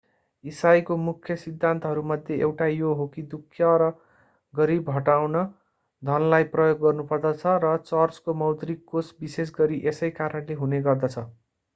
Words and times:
इसाईको 0.43 0.95
मुख्य 0.99 1.35
सिद्धान्तहरूमध्ये 1.37 2.37
एउटा 2.39 2.67
यो 2.67 2.93
हो 3.01 3.05
कि 3.07 3.21
दुःख 3.33 3.59
र 3.81 3.89
गरीबी 4.53 4.95
हटाउन 4.95 5.37
धनलाई 6.03 6.49
प्रयोग 6.55 6.81
गर्नुपर्दछ 6.81 7.55
र 7.65 7.75
चर्चको 7.85 8.37
मौद्रिक 8.39 8.83
कोष 8.87 9.13
विशेषगरी 9.21 9.81
यसै 9.85 10.11
कारणले 10.17 10.59
हुने 10.63 10.81
गर्दछ 10.83 11.17